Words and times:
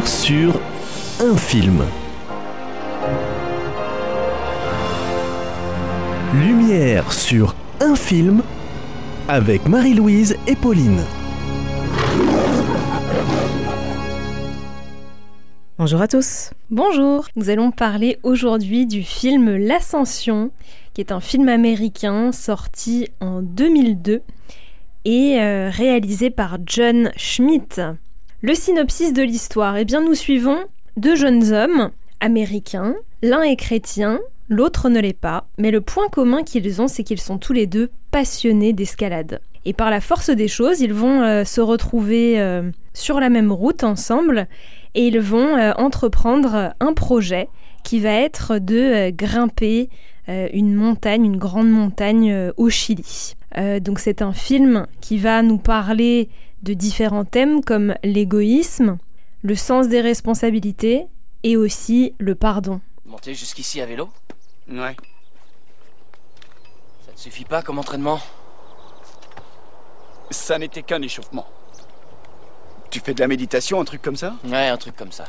Lumière 0.00 0.08
sur 0.08 0.60
un 1.20 1.36
film. 1.36 1.84
Lumière 6.34 7.12
sur 7.12 7.54
un 7.80 7.94
film 7.94 8.42
avec 9.28 9.66
Marie-Louise 9.68 10.36
et 10.46 10.56
Pauline. 10.56 11.04
Bonjour 15.76 16.00
à 16.00 16.08
tous. 16.08 16.52
Bonjour. 16.70 17.26
Nous 17.36 17.50
allons 17.50 17.70
parler 17.70 18.18
aujourd'hui 18.22 18.86
du 18.86 19.02
film 19.02 19.54
L'Ascension, 19.56 20.50
qui 20.94 21.02
est 21.02 21.12
un 21.12 21.20
film 21.20 21.48
américain 21.48 22.32
sorti 22.32 23.08
en 23.20 23.42
2002 23.42 24.22
et 25.04 25.40
euh, 25.40 25.68
réalisé 25.70 26.30
par 26.30 26.56
John 26.64 27.10
Schmidt. 27.16 27.82
Le 28.42 28.54
synopsis 28.54 29.12
de 29.12 29.22
l'histoire, 29.22 29.76
eh 29.76 29.84
bien 29.84 30.00
nous 30.00 30.14
suivons 30.14 30.60
deux 30.96 31.14
jeunes 31.14 31.52
hommes 31.52 31.90
américains, 32.20 32.94
l'un 33.20 33.42
est 33.42 33.56
chrétien, 33.56 34.18
l'autre 34.48 34.88
ne 34.88 34.98
l'est 34.98 35.12
pas, 35.12 35.46
mais 35.58 35.70
le 35.70 35.82
point 35.82 36.08
commun 36.08 36.42
qu'ils 36.42 36.80
ont, 36.80 36.88
c'est 36.88 37.04
qu'ils 37.04 37.20
sont 37.20 37.36
tous 37.36 37.52
les 37.52 37.66
deux 37.66 37.90
passionnés 38.10 38.72
d'escalade. 38.72 39.42
Et 39.66 39.74
par 39.74 39.90
la 39.90 40.00
force 40.00 40.30
des 40.30 40.48
choses, 40.48 40.80
ils 40.80 40.94
vont 40.94 41.20
euh, 41.20 41.44
se 41.44 41.60
retrouver 41.60 42.40
euh, 42.40 42.70
sur 42.94 43.20
la 43.20 43.28
même 43.28 43.52
route 43.52 43.84
ensemble 43.84 44.48
et 44.94 45.08
ils 45.08 45.20
vont 45.20 45.58
entreprendre 45.76 46.72
un 46.80 46.94
projet 46.94 47.46
qui 47.84 48.00
va 48.00 48.12
être 48.12 48.58
de 48.58 49.10
grimper 49.10 49.90
une 50.26 50.74
montagne, 50.74 51.26
une 51.26 51.36
grande 51.36 51.70
montagne 51.70 52.50
au 52.56 52.70
Chili. 52.70 53.34
donc 53.80 54.00
c'est 54.00 54.20
un 54.20 54.32
film 54.32 54.86
qui 55.00 55.18
va 55.18 55.42
nous 55.42 55.58
parler 55.58 56.28
de 56.62 56.74
différents 56.74 57.24
thèmes 57.24 57.64
comme 57.64 57.94
l'égoïsme, 58.02 58.98
le 59.42 59.54
sens 59.54 59.88
des 59.88 60.00
responsabilités 60.00 61.06
et 61.42 61.56
aussi 61.56 62.14
le 62.18 62.34
pardon. 62.34 62.80
Monter 63.04 63.34
jusqu'ici 63.34 63.80
à 63.80 63.86
vélo? 63.86 64.08
Ouais. 64.70 64.96
Ça 67.06 67.12
ne 67.12 67.18
suffit 67.18 67.44
pas 67.44 67.62
comme 67.62 67.78
entraînement? 67.78 68.20
Ça 70.30 70.58
n'était 70.58 70.82
qu'un 70.82 71.02
échauffement. 71.02 71.46
Tu 72.90 73.00
fais 73.00 73.14
de 73.14 73.20
la 73.20 73.28
méditation, 73.28 73.80
un 73.80 73.84
truc 73.84 74.02
comme 74.02 74.16
ça? 74.16 74.36
Ouais, 74.44 74.68
un 74.68 74.76
truc 74.76 74.96
comme 74.96 75.12
ça. 75.12 75.24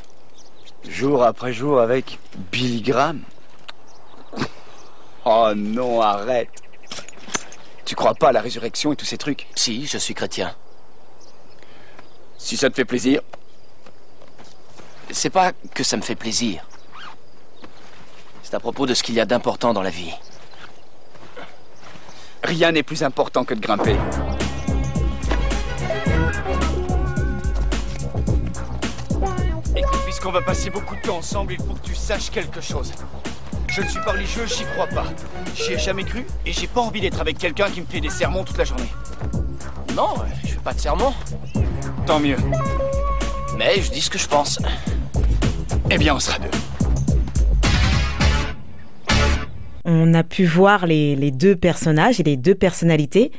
Jour 0.87 1.23
après 1.23 1.53
jour 1.53 1.79
avec 1.79 2.19
Billy 2.51 2.81
Graham 2.81 3.21
Oh 5.25 5.51
non, 5.55 6.01
arrête. 6.01 6.49
Tu 7.85 7.95
crois 7.95 8.15
pas 8.15 8.29
à 8.29 8.31
la 8.31 8.41
résurrection 8.41 8.93
et 8.93 8.95
tous 8.95 9.05
ces 9.05 9.17
trucs? 9.17 9.47
Si, 9.55 9.85
je 9.85 9.97
suis 9.97 10.13
chrétien. 10.13 10.55
Si 12.43 12.57
ça 12.57 12.69
te 12.69 12.75
fait 12.75 12.85
plaisir. 12.85 13.21
C'est 15.11 15.29
pas 15.29 15.53
que 15.73 15.83
ça 15.83 15.95
me 15.95 16.01
fait 16.01 16.15
plaisir. 16.15 16.65
C'est 18.41 18.55
à 18.55 18.59
propos 18.59 18.85
de 18.85 18.93
ce 18.93 19.03
qu'il 19.03 19.15
y 19.15 19.21
a 19.21 19.25
d'important 19.25 19.73
dans 19.73 19.83
la 19.83 19.91
vie. 19.91 20.11
Rien 22.43 22.71
n'est 22.71 22.83
plus 22.83 23.03
important 23.03 23.45
que 23.45 23.53
de 23.53 23.59
grimper. 23.59 23.95
Écoute, 29.75 29.99
puisqu'on 30.03 30.31
va 30.31 30.41
passer 30.41 30.71
beaucoup 30.71 30.95
de 30.95 31.01
temps 31.01 31.17
ensemble, 31.17 31.53
il 31.53 31.59
faut 31.59 31.75
que 31.75 31.85
tu 31.85 31.95
saches 31.95 32.31
quelque 32.31 32.59
chose. 32.59 32.91
Je 33.67 33.81
ne 33.81 33.87
suis 33.87 34.01
pas 34.01 34.11
religieux, 34.13 34.47
j'y 34.47 34.65
crois 34.65 34.87
pas. 34.87 35.05
J'y 35.55 35.73
ai 35.73 35.79
jamais 35.79 36.03
cru 36.03 36.25
et 36.45 36.51
j'ai 36.51 36.67
pas 36.67 36.81
envie 36.81 37.01
d'être 37.01 37.21
avec 37.21 37.37
quelqu'un 37.37 37.69
qui 37.69 37.81
me 37.81 37.85
fait 37.85 38.01
des 38.01 38.09
sermons 38.09 38.43
toute 38.43 38.57
la 38.57 38.65
journée. 38.65 38.91
Non, 39.95 40.15
je 40.43 40.49
fais 40.49 40.59
pas 40.59 40.73
de 40.73 40.79
sermons. 40.79 41.13
Tant 42.05 42.19
mieux. 42.19 42.37
Mais 43.57 43.81
je 43.81 43.91
dis 43.91 44.01
ce 44.01 44.09
que 44.09 44.17
je 44.17 44.27
pense. 44.27 44.59
Eh 45.89 45.97
bien, 45.97 46.15
on 46.15 46.19
sera 46.19 46.39
deux. 46.39 46.49
On 49.85 50.13
a 50.13 50.23
pu 50.23 50.45
voir 50.45 50.85
les, 50.85 51.31
deux 51.31 51.55
personnages 51.55 52.19
et 52.19 52.23
les 52.23 52.37
deux 52.37 52.55
personnalités, 52.55 53.31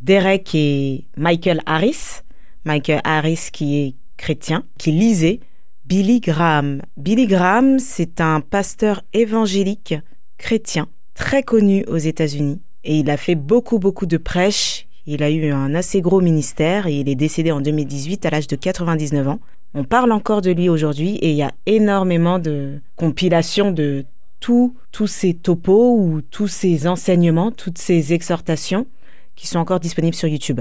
Derek 0.00 0.54
et 0.54 1.06
Michael 1.16 1.60
Harris. 1.66 2.20
Michael 2.64 3.00
Harris 3.04 3.48
qui 3.52 3.78
est 3.80 3.94
chrétien, 4.16 4.64
qui 4.78 4.90
lisait 4.90 5.40
Billy 5.84 6.20
Graham. 6.20 6.80
Billy 6.96 7.26
Graham, 7.26 7.78
c'est 7.78 8.20
un 8.20 8.40
pasteur 8.40 9.02
évangélique 9.12 9.94
chrétien 10.38 10.88
très 11.14 11.42
connu 11.42 11.84
aux 11.86 11.98
États-Unis 11.98 12.60
et 12.84 12.98
il 12.98 13.10
a 13.10 13.16
fait 13.16 13.34
beaucoup 13.34 13.78
beaucoup 13.78 14.06
de 14.06 14.16
prêches 14.16 14.86
il 15.06 15.22
a 15.22 15.30
eu 15.30 15.50
un 15.50 15.74
assez 15.74 16.00
gros 16.00 16.20
ministère 16.20 16.86
et 16.86 16.94
il 16.94 17.08
est 17.08 17.14
décédé 17.14 17.52
en 17.52 17.60
2018 17.60 18.24
à 18.26 18.30
l'âge 18.30 18.46
de 18.46 18.56
99 18.56 19.28
ans. 19.28 19.40
On 19.74 19.84
parle 19.84 20.12
encore 20.12 20.40
de 20.40 20.50
lui 20.50 20.68
aujourd'hui 20.68 21.16
et 21.16 21.30
il 21.30 21.36
y 21.36 21.42
a 21.42 21.52
énormément 21.66 22.38
de 22.38 22.80
compilations 22.96 23.70
de 23.70 24.04
tous 24.40 24.74
tous 24.92 25.06
ces 25.06 25.34
topos 25.34 25.96
ou 25.98 26.20
tous 26.22 26.48
ces 26.48 26.86
enseignements, 26.86 27.50
toutes 27.50 27.78
ces 27.78 28.12
exhortations 28.12 28.86
qui 29.34 29.46
sont 29.46 29.58
encore 29.58 29.80
disponibles 29.80 30.14
sur 30.14 30.28
YouTube. 30.28 30.60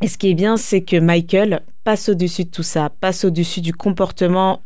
Et 0.00 0.08
ce 0.08 0.16
qui 0.16 0.30
est 0.30 0.34
bien, 0.34 0.56
c'est 0.56 0.82
que 0.82 0.96
Michael 0.96 1.62
passe 1.82 2.08
au-dessus 2.08 2.44
de 2.44 2.50
tout 2.50 2.62
ça, 2.62 2.90
passe 3.00 3.24
au-dessus 3.24 3.60
du 3.60 3.72
comportement 3.72 4.62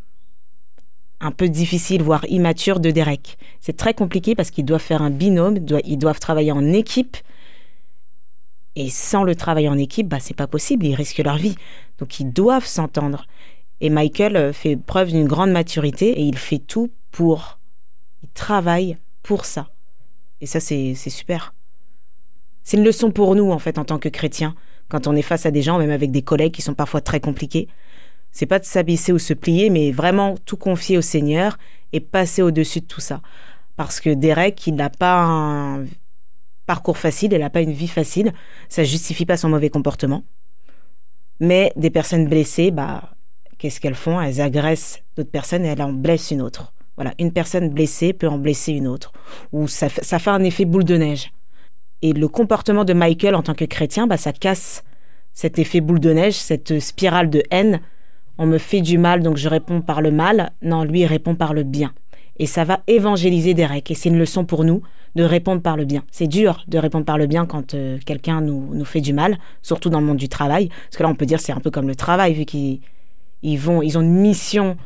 un 1.20 1.30
peu 1.30 1.48
difficile, 1.48 2.02
voire 2.02 2.26
immature 2.28 2.80
de 2.80 2.90
Derek. 2.90 3.38
C'est 3.60 3.76
très 3.76 3.94
compliqué 3.94 4.34
parce 4.34 4.50
qu'ils 4.50 4.64
doivent 4.64 4.82
faire 4.82 5.02
un 5.02 5.10
binôme, 5.10 5.58
ils 5.84 5.96
doivent 5.96 6.20
travailler 6.20 6.52
en 6.52 6.72
équipe 6.72 7.16
et 8.77 8.88
sans 8.91 9.25
le 9.25 9.34
travail 9.34 9.69
en 9.69 9.77
équipe, 9.77 10.09
bah, 10.09 10.19
c'est 10.21 10.34
pas 10.34 10.47
possible, 10.47 10.87
ils 10.87 10.94
risquent 10.94 11.19
leur 11.19 11.37
vie. 11.37 11.56
Donc 11.99 12.21
ils 12.21 12.33
doivent 12.33 12.66
s'entendre. 12.66 13.27
Et 13.81 13.91
Michael 13.91 14.37
euh, 14.37 14.53
fait 14.53 14.77
preuve 14.77 15.10
d'une 15.10 15.27
grande 15.27 15.50
maturité 15.50 16.21
et 16.21 16.22
il 16.22 16.38
fait 16.38 16.59
tout 16.59 16.91
pour. 17.11 17.59
Il 18.22 18.28
travaille 18.31 18.97
pour 19.22 19.44
ça. 19.44 19.69
Et 20.41 20.47
ça, 20.47 20.61
c'est 20.61 20.94
super. 20.94 21.55
C'est 22.62 22.77
une 22.77 22.84
leçon 22.84 23.11
pour 23.11 23.34
nous, 23.34 23.50
en 23.50 23.59
fait, 23.59 23.78
en 23.78 23.84
tant 23.84 23.99
que 23.99 24.09
chrétiens, 24.09 24.55
quand 24.88 25.06
on 25.06 25.15
est 25.15 25.22
face 25.22 25.47
à 25.47 25.50
des 25.50 25.62
gens, 25.62 25.78
même 25.78 25.91
avec 25.91 26.11
des 26.11 26.22
collègues 26.22 26.53
qui 26.53 26.62
sont 26.62 26.75
parfois 26.75 27.00
très 27.00 27.21
compliqués. 27.21 27.69
C'est 28.31 28.47
pas 28.47 28.59
de 28.59 28.65
s'abaisser 28.65 29.12
ou 29.12 29.19
se 29.19 29.34
plier, 29.34 29.69
mais 29.69 29.93
vraiment 29.93 30.37
tout 30.44 30.56
confier 30.56 30.97
au 30.97 31.03
Seigneur 31.03 31.59
et 31.93 32.00
passer 32.00 32.41
au-dessus 32.43 32.81
de 32.81 32.87
tout 32.87 33.00
ça. 33.00 33.21
Parce 33.77 34.00
que 34.00 34.11
Derek, 34.11 34.66
il 34.66 34.75
n'a 34.75 34.91
pas 34.91 35.78
parcours 36.72 36.97
facile, 36.97 37.34
elle 37.34 37.43
n'a 37.43 37.50
pas 37.50 37.60
une 37.60 37.75
vie 37.75 37.87
facile, 37.87 38.33
ça 38.71 38.83
justifie 38.83 39.27
pas 39.27 39.37
son 39.37 39.50
mauvais 39.50 39.69
comportement. 39.69 40.25
Mais 41.38 41.71
des 41.77 41.91
personnes 41.91 42.27
blessées, 42.27 42.71
bah, 42.71 43.10
qu'est-ce 43.59 43.78
qu'elles 43.78 43.94
font? 43.94 44.19
Elles 44.19 44.41
agressent 44.41 45.03
d'autres 45.15 45.31
personnes 45.31 45.66
et 45.66 45.69
elles 45.69 45.82
en 45.82 45.93
blessent 45.93 46.31
une 46.31 46.41
autre. 46.41 46.72
Voilà, 46.97 47.12
une 47.19 47.31
personne 47.31 47.69
blessée 47.69 48.15
peut 48.15 48.27
en 48.27 48.38
blesser 48.38 48.72
une 48.72 48.87
autre. 48.87 49.12
Ou 49.53 49.69
ça, 49.69 49.91
fait 49.91 50.31
un 50.31 50.43
effet 50.44 50.65
boule 50.65 50.84
de 50.84 50.97
neige. 50.97 51.31
Et 52.00 52.15
le 52.15 52.27
comportement 52.27 52.87
de 52.87 52.94
Michael 52.94 53.34
en 53.34 53.43
tant 53.43 53.55
que 53.55 53.66
chrétien, 53.66 54.06
bah, 54.06 54.16
ça 54.16 54.32
casse 54.32 54.82
cet 55.34 55.59
effet 55.59 55.82
boule 55.82 56.00
de 56.00 56.15
neige, 56.15 56.37
cette 56.37 56.81
spirale 56.81 57.28
de 57.28 57.43
haine. 57.50 57.82
On 58.38 58.47
me 58.47 58.56
fait 58.56 58.81
du 58.81 58.97
mal, 58.97 59.22
donc 59.22 59.37
je 59.37 59.50
réponds 59.50 59.82
par 59.82 60.00
le 60.00 60.11
mal. 60.11 60.53
Non, 60.62 60.84
lui, 60.84 61.00
il 61.00 61.06
répond 61.06 61.34
par 61.34 61.53
le 61.53 61.65
bien. 61.65 61.93
Et 62.42 62.47
ça 62.47 62.64
va 62.64 62.80
évangéliser 62.88 63.54
Derek. 63.54 63.92
Et 63.92 63.94
c'est 63.94 64.08
une 64.08 64.19
leçon 64.19 64.44
pour 64.44 64.64
nous 64.64 64.82
de 65.14 65.22
répondre 65.22 65.62
par 65.62 65.76
le 65.76 65.84
bien. 65.84 66.03
C'est 66.10 66.26
dur 66.26 66.64
de 66.66 66.76
répondre 66.76 67.04
par 67.04 67.16
le 67.16 67.28
bien 67.28 67.47
quand 67.47 67.75
euh, 67.75 67.98
quelqu'un 68.04 68.41
nous, 68.41 68.75
nous 68.75 68.84
fait 68.84 69.00
du 69.00 69.12
mal, 69.12 69.38
surtout 69.62 69.91
dans 69.91 70.00
le 70.00 70.06
monde 70.06 70.16
du 70.16 70.28
travail. 70.28 70.69
Parce 70.69 70.97
que 70.97 71.04
là, 71.04 71.08
on 71.08 71.14
peut 71.14 71.25
dire 71.25 71.38
c'est 71.38 71.52
un 71.52 71.60
peu 71.60 71.70
comme 71.70 71.86
le 71.86 71.94
travail, 71.94 72.34
vu 72.34 72.44
qu'ils 72.44 72.81
ils 73.42 73.58
vont, 73.58 73.81
ils 73.81 73.97
ont 73.97 74.00
une 74.00 74.16
mission 74.16 74.76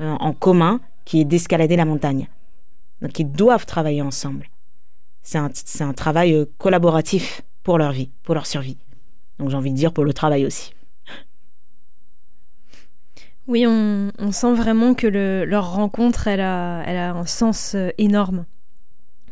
euh, 0.00 0.10
en 0.10 0.32
commun 0.32 0.80
qui 1.04 1.20
est 1.20 1.26
d'escalader 1.26 1.76
la 1.76 1.84
montagne. 1.84 2.28
Donc 3.02 3.18
ils 3.18 3.30
doivent 3.30 3.66
travailler 3.66 4.00
ensemble. 4.00 4.48
C'est 5.22 5.36
un, 5.36 5.50
c'est 5.52 5.84
un 5.84 5.92
travail 5.92 6.32
euh, 6.32 6.46
collaboratif 6.56 7.42
pour 7.62 7.76
leur 7.76 7.92
vie, 7.92 8.08
pour 8.22 8.34
leur 8.34 8.46
survie. 8.46 8.78
Donc 9.38 9.50
j'ai 9.50 9.56
envie 9.58 9.72
de 9.72 9.76
dire 9.76 9.92
pour 9.92 10.06
le 10.06 10.14
travail 10.14 10.46
aussi. 10.46 10.72
Oui, 13.48 13.66
on, 13.66 14.12
sent 14.30 14.54
vraiment 14.54 14.94
que 14.94 15.06
le, 15.06 15.44
leur 15.44 15.74
rencontre, 15.74 16.28
elle 16.28 16.40
a, 16.40 17.14
un 17.14 17.26
sens 17.26 17.76
énorme. 17.98 18.44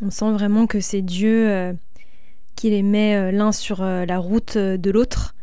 On 0.02 0.10
sent 0.10 0.32
vraiment 0.32 0.66
que 0.66 0.80
c'est 0.80 1.02
Dieu 1.02 1.48
euh, 1.48 1.72
qui 2.56 2.70
les 2.70 2.82
met 2.82 3.14
euh, 3.14 3.30
l'un 3.30 3.52
sur 3.52 3.82
euh, 3.82 4.04
la 4.06 4.18
route 4.18 4.58
de 4.58 4.90
l'autre, 4.90 5.36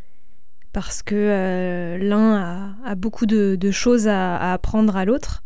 parce 0.74 1.02
que 1.02 1.98
l'un 2.00 2.76
a, 2.84 2.96
beaucoup 2.96 3.26
de, 3.26 3.72
choses 3.72 4.08
à, 4.08 4.52
apprendre 4.54 4.96
à 4.96 5.06
l'autre 5.06 5.44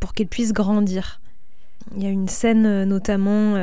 pour 0.00 0.12
qu'il 0.12 0.26
puisse 0.26 0.52
grandir. 0.52 1.20
Il 1.96 2.02
y 2.02 2.06
a 2.06 2.10
une 2.10 2.28
scène 2.28 2.84
notamment 2.84 3.54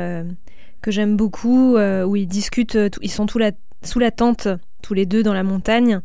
que 0.80 0.90
j'aime 0.90 1.16
beaucoup 1.16 1.76
où 1.76 2.16
ils 2.16 2.26
discutent, 2.26 2.76
ils 3.02 3.10
sont 3.10 3.26
sous 3.28 3.98
la 4.00 4.10
tente 4.10 4.48
tous 4.82 4.94
les 4.94 5.06
deux 5.06 5.22
dans 5.22 5.34
la 5.34 5.44
montagne 5.44 6.00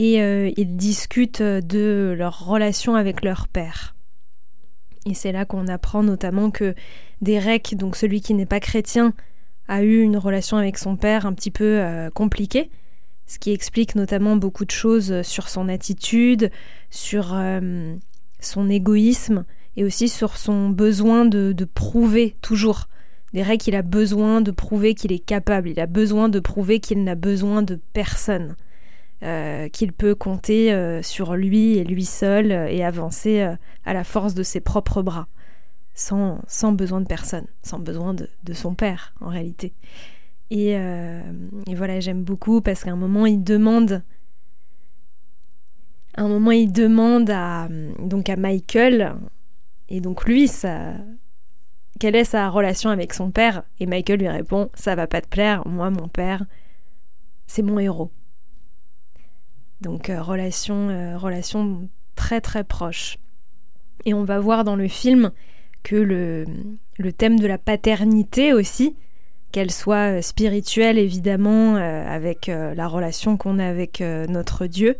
et 0.00 0.54
ils 0.56 0.76
discutent 0.76 1.42
de 1.42 2.14
leur 2.16 2.46
relation 2.46 2.94
avec 2.94 3.24
leur 3.24 3.48
père. 3.48 3.96
Et 5.06 5.14
c'est 5.14 5.32
là 5.32 5.44
qu'on 5.44 5.66
apprend 5.66 6.04
notamment 6.04 6.52
que 6.52 6.74
Derek, 7.20 7.76
donc 7.76 7.96
celui 7.96 8.20
qui 8.20 8.34
n'est 8.34 8.46
pas 8.46 8.60
chrétien, 8.60 9.12
a 9.66 9.82
eu 9.82 10.00
une 10.00 10.16
relation 10.16 10.56
avec 10.56 10.78
son 10.78 10.96
père 10.96 11.26
un 11.26 11.32
petit 11.32 11.50
peu 11.50 11.80
euh, 11.80 12.10
compliquée, 12.10 12.70
ce 13.26 13.40
qui 13.40 13.52
explique 13.52 13.96
notamment 13.96 14.36
beaucoup 14.36 14.64
de 14.64 14.70
choses 14.70 15.22
sur 15.22 15.48
son 15.48 15.68
attitude, 15.68 16.50
sur 16.90 17.34
euh, 17.34 17.94
son 18.38 18.68
égoïsme 18.70 19.44
et 19.76 19.84
aussi 19.84 20.08
sur 20.08 20.36
son 20.36 20.70
besoin 20.70 21.24
de, 21.24 21.52
de 21.52 21.64
prouver 21.64 22.36
toujours. 22.40 22.88
Derek, 23.34 23.66
il 23.66 23.74
a 23.74 23.82
besoin 23.82 24.40
de 24.40 24.50
prouver 24.52 24.94
qu'il 24.94 25.12
est 25.12 25.18
capable, 25.18 25.68
il 25.68 25.80
a 25.80 25.86
besoin 25.86 26.28
de 26.28 26.40
prouver 26.40 26.80
qu'il 26.80 27.02
n'a 27.02 27.14
besoin 27.14 27.62
de 27.62 27.78
personne, 27.92 28.56
euh, 29.22 29.68
qu'il 29.68 29.92
peut 29.92 30.14
compter 30.14 30.72
euh, 30.72 31.02
sur 31.02 31.34
lui 31.34 31.76
et 31.76 31.84
lui 31.84 32.04
seul 32.04 32.52
euh, 32.52 32.68
et 32.68 32.84
avancer 32.84 33.40
à 33.84 33.92
la 33.92 34.04
force 34.04 34.34
de 34.34 34.42
ses 34.42 34.60
propres 34.60 35.02
bras, 35.02 35.26
sans, 35.94 36.40
sans 36.46 36.72
besoin 36.72 37.00
de 37.00 37.06
personne, 37.06 37.46
sans 37.62 37.78
besoin 37.78 38.14
de, 38.14 38.28
de 38.44 38.52
son 38.52 38.74
père 38.74 39.14
en 39.20 39.28
réalité. 39.28 39.74
Et, 40.50 40.70
et 40.70 41.74
voilà, 41.74 42.00
j'aime 42.00 42.22
beaucoup 42.22 42.62
parce 42.62 42.82
qu'à 42.82 42.92
un 42.92 42.96
moment, 42.96 43.26
il 43.26 43.44
demande 43.44 44.02
à 46.14 46.22
un 46.22 46.28
moment, 46.28 46.52
il 46.52 46.72
demande 46.72 47.28
à, 47.30 47.68
donc 47.98 48.30
à 48.30 48.36
Michael, 48.36 49.14
et 49.88 50.00
donc 50.00 50.24
lui, 50.24 50.48
ça, 50.48 50.94
quelle 52.00 52.16
est 52.16 52.24
sa 52.24 52.48
relation 52.48 52.90
avec 52.90 53.12
son 53.12 53.30
père? 53.30 53.62
Et 53.78 53.86
Michael 53.86 54.20
lui 54.20 54.28
répond 54.28 54.70
Ça 54.74 54.94
va 54.94 55.06
pas 55.06 55.20
te 55.20 55.28
plaire, 55.28 55.66
moi, 55.66 55.90
mon 55.90 56.08
père, 56.08 56.44
c'est 57.46 57.62
mon 57.62 57.78
héros. 57.78 58.10
Donc, 59.80 60.10
euh, 60.10 60.22
relation, 60.22 60.88
euh, 60.88 61.16
relation 61.16 61.88
très 62.16 62.40
très 62.40 62.64
proche. 62.64 63.18
Et 64.04 64.14
on 64.14 64.24
va 64.24 64.38
voir 64.38 64.64
dans 64.64 64.76
le 64.76 64.88
film 64.88 65.30
que 65.82 65.96
le, 65.96 66.44
le 66.98 67.12
thème 67.12 67.38
de 67.38 67.46
la 67.46 67.58
paternité 67.58 68.52
aussi, 68.52 68.96
qu'elle 69.52 69.70
soit 69.70 70.20
spirituelle 70.22 70.98
évidemment, 70.98 71.76
euh, 71.76 72.06
avec 72.06 72.46
la 72.48 72.88
relation 72.88 73.36
qu'on 73.36 73.58
a 73.58 73.66
avec 73.66 74.00
notre 74.00 74.66
Dieu, 74.66 74.98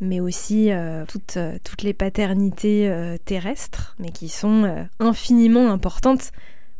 mais 0.00 0.20
aussi 0.20 0.70
euh, 0.70 1.04
toutes, 1.06 1.36
euh, 1.36 1.58
toutes, 1.64 1.82
les 1.82 1.94
paternités 1.94 2.88
euh, 2.88 3.16
terrestres, 3.24 3.94
mais 3.98 4.10
qui 4.10 4.28
sont 4.28 4.86
infiniment 4.98 5.70
importantes 5.70 6.32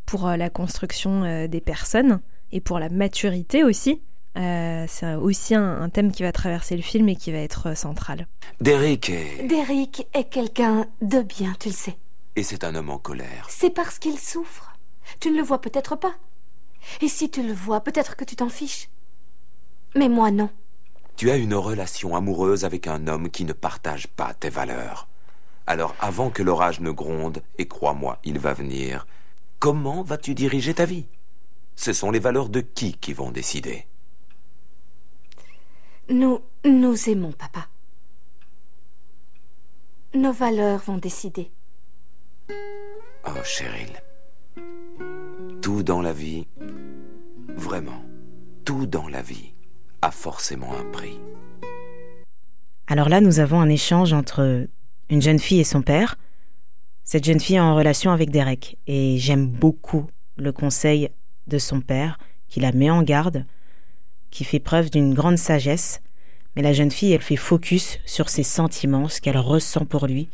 pour 0.05 0.29
la 0.29 0.51
construction 0.51 1.49
des 1.49 1.61
personnes 1.61 2.21
et 2.53 2.61
pour 2.61 2.79
la 2.79 2.89
maturité 2.89 3.65
aussi. 3.65 4.01
C'est 4.37 5.15
aussi 5.15 5.55
un, 5.55 5.89
thème 5.89 6.13
qui 6.13 6.23
va 6.23 6.33
traverser 6.33 6.77
le 6.77 6.83
film 6.83 7.09
et 7.09 7.17
qui 7.17 7.33
va 7.33 7.39
être 7.39 7.77
central. 7.77 8.27
Derrick 8.61 9.11
est... 9.11 9.47
Derrick 9.47 10.07
est 10.15 10.25
quelqu'un 10.25 10.87
de 11.01 11.21
bien, 11.23 11.55
tu 11.59 11.69
le 11.69 11.75
sais. 11.75 11.97
Et 12.37 12.43
c'est 12.43 12.65
un 12.65 12.75
homme 12.75 12.91
en 12.91 12.99
colère. 12.99 13.47
C'est 13.49 13.71
parce 13.71 13.99
qu'il 13.99 14.19
souffre. 14.19 14.77
Tu 15.21 15.31
ne 15.31 15.37
le 15.37 15.43
vois 15.43 15.61
peut-être 15.61 15.97
pas. 15.97 16.15
Et 17.01 17.09
si 17.09 17.31
tu 17.31 17.43
le 17.43 17.53
vois, 17.53 17.81
peut-être 17.81 18.17
que 18.17 18.25
tu 18.25 18.37
t'en 18.37 18.49
fiches. 18.49 18.89
Mais 19.95 20.09
moi, 20.09 20.31
non. 20.31 20.51
Tu 21.17 21.31
as 21.31 21.37
une 21.37 21.55
relation 21.55 22.15
amoureuse 22.15 22.67
avec 22.67 22.87
un 22.87 23.07
homme 23.07 23.31
qui 23.31 23.47
ne 23.47 23.55
partage 23.55 24.07
pas 24.07 24.35
tes 24.35 24.51
valeurs. 24.51 25.09
Alors 25.67 25.97
avant 25.99 26.31
que 26.31 26.43
l'orage 26.43 26.81
ne 26.81 26.91
gronde, 26.91 27.43
et 27.59 27.67
crois-moi, 27.67 28.19
il 28.23 28.39
va 28.39 28.53
venir, 28.53 29.07
comment 29.59 30.03
vas-tu 30.03 30.35
diriger 30.35 30.75
ta 30.75 30.85
vie? 30.85 31.07
Ce 31.75 31.93
sont 31.93 32.11
les 32.11 32.19
valeurs 32.19 32.51
de 32.51 32.61
qui 32.61 32.93
qui 32.95 33.15
vont 33.15 33.31
décider? 33.31 33.87
Nous, 36.09 36.41
nous 36.65 37.09
aimons 37.09 37.33
papa. 37.33 37.67
Nos 40.15 40.33
valeurs 40.33 40.81
vont 40.81 40.99
décider. 40.99 41.51
Oh, 42.49 43.43
Cheryl. 43.43 43.91
Tout 45.61 45.83
dans 45.83 46.01
la 46.01 46.13
vie, 46.13 46.47
vraiment, 47.49 48.05
tout 48.65 48.87
dans 48.87 49.09
la 49.09 49.21
vie 49.21 49.53
a 50.01 50.13
forcément 50.13 50.73
un 50.79 50.85
prix. 50.85 51.19
Alors 52.87 53.09
là, 53.09 53.21
nous 53.21 53.41
avons 53.41 53.61
un 53.61 53.69
échange 53.69 54.13
entre 54.13 54.69
une 55.11 55.23
jeune 55.23 55.41
fille 55.41 55.61
et 55.61 55.65
son 55.65 55.83
père. 55.83 56.17
Cette 57.03 57.25
jeune 57.25 57.41
fille 57.41 57.57
est 57.57 57.61
en 57.61 57.75
relation 57.75 58.13
avec 58.13 58.31
Derek 58.31 58.79
et 58.87 59.19
j'aime 59.19 59.49
beaucoup 59.49 60.07
le 60.37 60.53
conseil 60.53 61.11
de 61.49 61.59
son 61.59 61.81
père 61.81 62.19
qui 62.49 62.61
la 62.61 62.71
met 62.71 62.91
en 62.91 63.03
garde, 63.03 63.45
qui 64.37 64.45
fait 64.45 64.61
preuve 64.61 64.91
d'une 64.91 65.15
grande 65.15 65.39
sagesse. 65.39 66.03
Mais 66.55 66.63
la 66.63 66.75
jeune 66.75 66.91
fille, 66.91 67.13
elle 67.13 67.23
fait 67.23 67.37
focus 67.37 67.99
sur 68.05 68.29
ses 68.29 68.43
sentiments, 68.43 69.09
ce 69.09 69.23
qu'elle 69.23 69.39
ressent 69.39 69.87
pour 69.87 70.07
lui, 70.07 70.29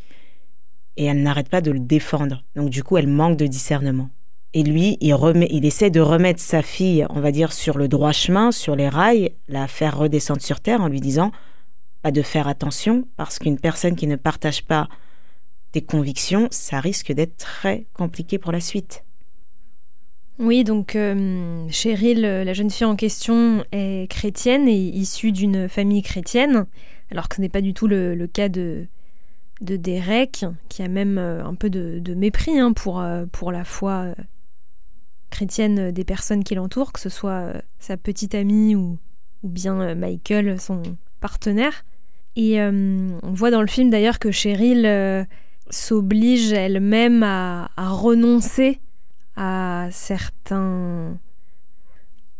et 0.97 1.05
elle 1.05 1.23
n'arrête 1.23 1.47
pas 1.47 1.61
de 1.61 1.71
le 1.71 1.79
défendre. 1.79 2.43
Donc 2.57 2.69
du 2.69 2.83
coup, 2.83 2.97
elle 2.97 3.07
manque 3.07 3.37
de 3.37 3.47
discernement. 3.47 4.09
Et 4.53 4.63
lui, 4.63 4.97
il, 4.99 5.13
remet, 5.13 5.47
il 5.51 5.65
essaie 5.65 5.89
de 5.89 6.01
remettre 6.01 6.41
sa 6.41 6.61
fille, 6.61 7.05
on 7.11 7.21
va 7.21 7.31
dire, 7.31 7.53
sur 7.53 7.77
le 7.77 7.87
droit 7.87 8.11
chemin, 8.11 8.51
sur 8.51 8.75
les 8.75 8.89
rails, 8.89 9.31
la 9.47 9.69
faire 9.69 9.97
redescendre 9.97 10.41
sur 10.41 10.59
terre 10.59 10.81
en 10.81 10.89
lui 10.89 10.99
disant 10.99 11.31
pas 12.01 12.11
de 12.11 12.21
faire 12.21 12.49
attention, 12.49 13.07
parce 13.15 13.39
qu'une 13.39 13.57
personne 13.57 13.95
qui 13.95 14.07
ne 14.07 14.17
partage 14.17 14.65
pas 14.65 14.89
tes 15.71 15.81
convictions, 15.81 16.49
ça 16.51 16.81
risque 16.81 17.13
d'être 17.13 17.37
très 17.37 17.85
compliqué 17.93 18.37
pour 18.37 18.51
la 18.51 18.59
suite. 18.59 19.05
Oui, 20.39 20.63
donc 20.63 20.95
euh, 20.95 21.67
Cheryl, 21.69 22.21
la 22.21 22.53
jeune 22.53 22.69
fille 22.69 22.85
en 22.85 22.95
question, 22.95 23.63
est 23.71 24.09
chrétienne 24.09 24.67
et 24.67 24.75
issue 24.75 25.31
d'une 25.31 25.69
famille 25.69 26.01
chrétienne, 26.01 26.65
alors 27.11 27.29
que 27.29 27.35
ce 27.35 27.41
n'est 27.41 27.49
pas 27.49 27.61
du 27.61 27.73
tout 27.73 27.87
le, 27.87 28.25
cas 28.25 28.49
de, 28.49 28.87
de 29.61 29.75
Derek, 29.75 30.45
qui 30.69 30.81
a 30.81 30.87
même 30.87 31.17
euh, 31.17 31.45
un 31.45 31.53
peu 31.53 31.69
de, 31.69 32.13
mépris 32.15 32.59
hein, 32.59 32.73
pour, 32.73 32.99
euh, 32.99 33.25
pour 33.31 33.51
la 33.51 33.63
foi 33.63 34.13
chrétienne 35.33 35.91
des 35.91 36.03
personnes 36.03 36.43
qui 36.43 36.53
l'entourent, 36.53 36.93
que 36.93 36.99
ce 36.99 37.09
soit 37.09 37.41
euh, 37.41 37.53
sa 37.79 37.97
petite 37.97 38.35
amie 38.35 38.75
ou, 38.75 38.99
bien 39.41 39.81
euh, 39.81 39.95
Michael, 39.95 40.59
son 40.59 40.83
partenaire. 41.19 41.85
Et 42.35 42.61
euh, 42.61 43.09
on 43.23 43.33
voit 43.33 43.49
dans 43.49 43.61
le 43.61 43.67
film 43.67 43.89
d'ailleurs 43.89 44.19
que 44.19 44.31
Cheryl 44.31 45.27
s'oblige 45.69 46.53
elle-même 46.53 47.23
à, 47.23 47.67
renoncer 47.77 48.79
à 49.35 49.87
certains, 49.91 51.17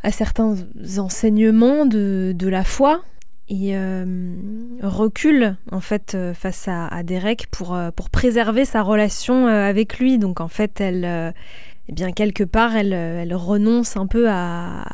à 0.02 0.12
certains 0.12 0.56
enseignements 0.98 1.86
de, 1.86 2.34
de 2.36 2.48
la 2.48 2.64
foi 2.64 3.02
et 3.50 3.76
recule 4.82 5.58
en 5.72 5.82
fait 5.82 6.18
face 6.34 6.68
à, 6.68 6.88
à 6.88 7.04
Derek 7.04 7.48
pour, 7.52 7.78
pour 7.96 8.10
préserver 8.10 8.66
sa 8.66 8.82
relation 8.82 9.48
avec 9.48 10.00
lui. 10.00 10.18
Donc 10.18 10.40
en 10.40 10.48
fait 10.48 10.80
elle 10.80 11.34
eh 11.88 11.94
bien 11.94 12.12
quelque 12.12 12.44
part 12.44 12.76
elle, 12.76 12.94
elle 12.94 13.36
renonce 13.36 13.98
un 13.98 14.08
peu 14.08 14.30
à, 14.30 14.86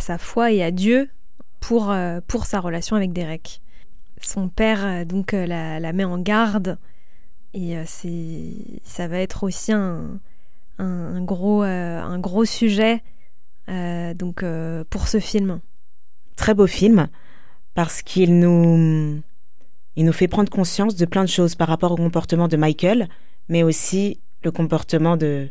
sa 0.00 0.18
foi 0.18 0.52
et 0.52 0.62
à 0.62 0.70
Dieu 0.70 1.10
pour, 1.60 1.90
euh, 1.90 2.20
pour 2.26 2.46
sa 2.46 2.60
relation 2.60 2.96
avec 2.96 3.12
Derek. 3.12 3.60
Son 4.20 4.48
père 4.48 4.84
euh, 4.84 5.04
donc 5.04 5.34
euh, 5.34 5.46
la, 5.46 5.92
met 5.92 6.04
en 6.04 6.18
garde 6.18 6.78
et 7.54 7.76
c'est 7.86 8.80
ça 8.84 9.08
va 9.08 9.18
être 9.18 9.42
aussi 9.42 9.72
un, 9.72 10.20
un, 10.78 11.20
gros, 11.22 11.62
un 11.62 12.18
gros 12.18 12.44
sujet 12.44 13.02
donc 13.66 14.44
pour 14.90 15.08
ce 15.08 15.20
film. 15.20 15.60
Très 16.36 16.54
beau 16.54 16.66
film 16.66 17.08
parce 17.74 18.02
qu'il 18.02 18.38
nous 18.38 19.20
il 19.98 20.04
nous 20.04 20.12
fait 20.12 20.28
prendre 20.28 20.48
conscience 20.48 20.94
de 20.94 21.06
plein 21.06 21.24
de 21.24 21.28
choses 21.28 21.56
par 21.56 21.66
rapport 21.66 21.90
au 21.90 21.96
comportement 21.96 22.46
de 22.46 22.56
Michael, 22.56 23.08
mais 23.48 23.64
aussi 23.64 24.20
le 24.44 24.52
comportement 24.52 25.16
de, 25.16 25.48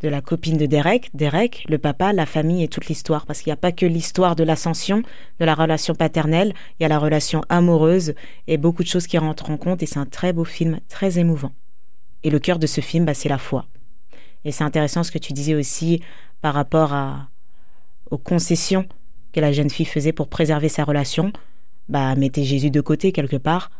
de 0.00 0.08
la 0.08 0.20
copine 0.20 0.58
de 0.58 0.66
Derek, 0.66 1.08
Derek, 1.14 1.64
le 1.70 1.78
papa, 1.78 2.12
la 2.12 2.26
famille 2.26 2.62
et 2.62 2.68
toute 2.68 2.86
l'histoire. 2.88 3.24
Parce 3.24 3.40
qu'il 3.40 3.48
n'y 3.50 3.54
a 3.54 3.56
pas 3.56 3.72
que 3.72 3.86
l'histoire 3.86 4.36
de 4.36 4.44
l'ascension, 4.44 5.02
de 5.40 5.44
la 5.46 5.54
relation 5.54 5.94
paternelle, 5.94 6.52
il 6.78 6.82
y 6.82 6.84
a 6.84 6.88
la 6.88 6.98
relation 6.98 7.40
amoureuse 7.48 8.12
et 8.46 8.58
beaucoup 8.58 8.82
de 8.82 8.88
choses 8.88 9.06
qui 9.06 9.16
rentrent 9.16 9.50
en 9.50 9.56
compte. 9.56 9.82
Et 9.82 9.86
c'est 9.86 9.98
un 9.98 10.04
très 10.04 10.34
beau 10.34 10.44
film, 10.44 10.80
très 10.88 11.18
émouvant. 11.18 11.52
Et 12.24 12.30
le 12.30 12.38
cœur 12.38 12.58
de 12.58 12.66
ce 12.66 12.82
film, 12.82 13.06
bah, 13.06 13.14
c'est 13.14 13.30
la 13.30 13.38
foi. 13.38 13.64
Et 14.44 14.52
c'est 14.52 14.64
intéressant 14.64 15.02
ce 15.02 15.10
que 15.10 15.18
tu 15.18 15.32
disais 15.32 15.54
aussi 15.54 16.02
par 16.40 16.54
rapport 16.54 16.92
à, 16.92 17.28
aux 18.10 18.18
concessions 18.18 18.86
que 19.32 19.40
la 19.40 19.52
jeune 19.52 19.70
fille 19.70 19.86
faisait 19.86 20.12
pour 20.12 20.28
préserver 20.28 20.68
sa 20.68 20.84
relation. 20.84 21.32
Bah, 21.88 22.14
mettez 22.14 22.44
Jésus 22.44 22.70
de 22.70 22.80
côté 22.80 23.12
quelque 23.12 23.36
part 23.36 23.70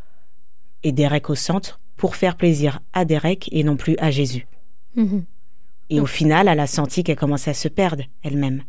et 0.82 0.92
Derek 0.92 1.30
au 1.30 1.34
centre 1.34 1.80
pour 1.96 2.16
faire 2.16 2.36
plaisir 2.36 2.80
à 2.92 3.04
Derek 3.04 3.48
et 3.52 3.64
non 3.64 3.76
plus 3.76 3.96
à 3.98 4.10
Jésus. 4.10 4.46
Mm-hmm. 4.96 5.22
Et 5.90 6.00
au 6.00 6.06
final, 6.06 6.48
elle 6.48 6.60
a 6.60 6.66
senti 6.66 7.02
qu'elle 7.02 7.16
commençait 7.16 7.50
à 7.50 7.54
se 7.54 7.68
perdre 7.68 8.04
elle-même. 8.22 8.62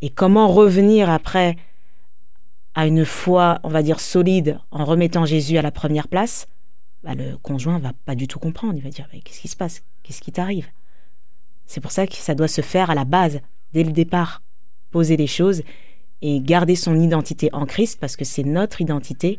Et 0.00 0.10
comment 0.10 0.48
revenir 0.48 1.08
après 1.08 1.56
à 2.74 2.86
une 2.86 3.04
foi, 3.04 3.60
on 3.62 3.68
va 3.68 3.82
dire, 3.82 4.00
solide 4.00 4.58
en 4.70 4.84
remettant 4.84 5.24
Jésus 5.26 5.58
à 5.58 5.62
la 5.62 5.70
première 5.70 6.08
place? 6.08 6.48
Bah, 7.04 7.14
Le 7.14 7.36
conjoint 7.36 7.78
va 7.78 7.92
pas 8.04 8.14
du 8.14 8.28
tout 8.28 8.38
comprendre. 8.38 8.74
Il 8.76 8.82
va 8.82 8.90
dire 8.90 9.08
Qu'est-ce 9.24 9.40
qui 9.40 9.48
se 9.48 9.56
passe? 9.56 9.82
Qu'est-ce 10.02 10.20
qui 10.20 10.32
t'arrive? 10.32 10.68
C'est 11.66 11.80
pour 11.80 11.90
ça 11.90 12.06
que 12.06 12.14
ça 12.14 12.34
doit 12.34 12.48
se 12.48 12.60
faire 12.60 12.90
à 12.90 12.94
la 12.94 13.04
base, 13.04 13.40
dès 13.72 13.84
le 13.84 13.92
départ. 13.92 14.42
Poser 14.90 15.16
les 15.16 15.26
choses 15.26 15.62
et 16.20 16.40
garder 16.40 16.76
son 16.76 16.98
identité 17.00 17.48
en 17.52 17.66
Christ 17.66 17.98
parce 18.00 18.16
que 18.16 18.24
c'est 18.24 18.44
notre 18.44 18.80
identité. 18.80 19.38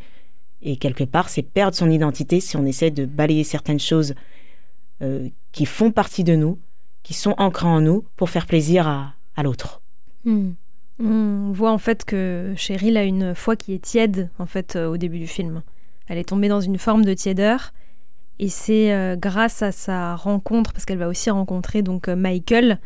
Et 0.61 0.77
quelque 0.77 1.03
part, 1.03 1.29
c'est 1.29 1.43
perdre 1.43 1.75
son 1.75 1.89
identité 1.89 2.39
si 2.39 2.57
on 2.57 2.65
essaie 2.65 2.91
de 2.91 3.05
balayer 3.05 3.43
certaines 3.43 3.79
choses 3.79 4.15
euh, 5.01 5.29
qui 5.51 5.65
font 5.65 5.91
partie 5.91 6.23
de 6.23 6.35
nous, 6.35 6.57
qui 7.03 7.13
sont 7.13 7.35
ancrés 7.37 7.67
en 7.67 7.81
nous 7.81 8.05
pour 8.15 8.29
faire 8.29 8.47
plaisir 8.47 8.87
à, 8.87 9.13
à 9.35 9.43
l'autre. 9.43 9.81
Hmm. 10.25 10.51
On 10.99 11.51
voit 11.51 11.71
en 11.71 11.77
fait 11.77 12.05
que 12.05 12.53
Cheryl 12.55 12.97
a 12.97 13.03
une 13.03 13.33
foi 13.33 13.55
qui 13.55 13.73
est 13.73 13.79
tiède 13.79 14.29
en 14.37 14.45
fait 14.45 14.75
euh, 14.75 14.87
au 14.87 14.97
début 14.97 15.19
du 15.19 15.27
film. 15.27 15.63
Elle 16.07 16.17
est 16.17 16.29
tombée 16.29 16.49
dans 16.49 16.61
une 16.61 16.77
forme 16.77 17.05
de 17.05 17.13
tiédeur 17.13 17.73
Et 18.39 18.49
c'est 18.49 18.93
euh, 18.93 19.15
grâce 19.15 19.61
à 19.61 19.71
sa 19.71 20.15
rencontre, 20.15 20.73
parce 20.73 20.85
qu'elle 20.85 20.97
va 20.97 21.07
aussi 21.07 21.29
rencontrer 21.29 21.81
donc 21.81 22.07
euh, 22.07 22.15
Michael, 22.15 22.79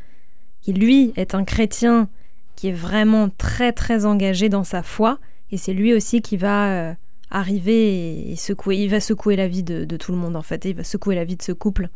qui 0.62 0.74
lui 0.74 1.14
est 1.16 1.36
un 1.36 1.44
chrétien 1.44 2.10
qui 2.56 2.70
est 2.70 2.74
vraiment 2.74 3.30
très 3.30 3.72
très 3.72 4.06
engagé 4.06 4.50
dans 4.50 4.64
sa 4.64 4.84
foi, 4.84 5.20
et 5.52 5.58
c'est 5.58 5.74
lui 5.74 5.94
aussi 5.94 6.22
qui 6.22 6.38
va 6.38 6.72
euh, 6.72 6.94
arriver 7.30 8.32
et, 8.32 8.36
secouer, 8.36 8.78
il 8.78 8.90
va 8.90 9.00
secouer 9.00 9.36
la 9.36 9.48
vie 9.48 9.64
de, 9.64 9.86
tout 9.98 10.12
le 10.12 10.18
monde 10.18 10.36
en 10.36 10.42
fait, 10.42 10.66
il 10.66 10.76
va 10.76 10.84
secouer 10.84 11.16
la 11.16 11.24
vie 11.24 11.38
de 11.38 11.44
ce 11.44 11.52
couple. 11.52 11.90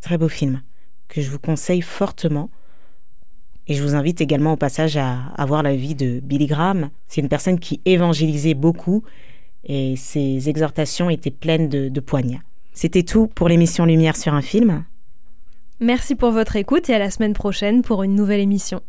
Très 0.00 0.18
beau 0.18 0.28
film 0.28 0.62
que 1.08 1.20
je 1.20 1.30
vous 1.30 1.38
conseille 1.38 1.80
fortement. 1.80 2.50
Et 3.66 3.74
je 3.74 3.82
vous 3.82 3.94
invite 3.94 4.20
également 4.20 4.52
au 4.52 4.56
passage 4.56 4.96
à, 4.96 5.26
à 5.36 5.44
voir 5.44 5.62
la 5.62 5.74
vie 5.74 5.94
de 5.94 6.20
Billy 6.20 6.46
Graham. 6.46 6.90
C'est 7.06 7.20
une 7.20 7.28
personne 7.28 7.58
qui 7.58 7.80
évangélisait 7.84 8.54
beaucoup 8.54 9.04
et 9.64 9.96
ses 9.96 10.48
exhortations 10.48 11.10
étaient 11.10 11.30
pleines 11.30 11.68
de, 11.68 11.88
de 11.88 12.00
poignards. 12.00 12.42
C'était 12.72 13.02
tout 13.02 13.26
pour 13.26 13.48
l'émission 13.48 13.84
Lumière 13.84 14.16
sur 14.16 14.34
un 14.34 14.42
film. 14.42 14.84
Merci 15.80 16.14
pour 16.14 16.30
votre 16.30 16.56
écoute 16.56 16.88
et 16.90 16.94
à 16.94 16.98
la 16.98 17.10
semaine 17.10 17.34
prochaine 17.34 17.82
pour 17.82 18.02
une 18.02 18.14
nouvelle 18.14 18.40
émission. 18.40 18.82